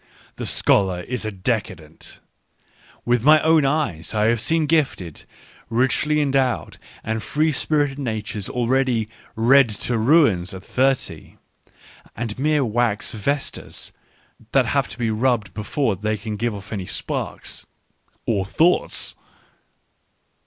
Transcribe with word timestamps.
The 0.37 0.47
scholar 0.47 1.01
is 1.01 1.27
a 1.27 1.31
decadent. 1.31 2.21
With 3.05 3.23
my 3.23 3.39
own 3.43 3.65
eyes 3.65 4.15
I 4.15 4.25
have 4.29 4.41
seen 4.41 4.65
gifted, 4.65 5.25
richly 5.69 6.19
en 6.21 6.31
dowed, 6.31 6.79
and 7.03 7.21
free 7.21 7.51
spirited 7.51 7.99
natures 7.99 8.49
already" 8.49 9.09
read 9.35 9.69
to 9.69 9.99
ruins" 9.99 10.53
at 10.55 10.63
thirty, 10.63 11.37
and 12.15 12.39
mere 12.39 12.65
wax 12.65 13.11
vestas 13.11 13.91
that 14.53 14.65
have 14.65 14.87
to 14.87 14.97
be 14.97 15.11
rubbed 15.11 15.53
before 15.53 15.95
they 15.95 16.17
can 16.17 16.35
give 16.35 16.55
off 16.55 16.73
any 16.73 16.87
sparks— 16.87 17.67
or" 18.25 18.43
thoughts." 18.43 19.13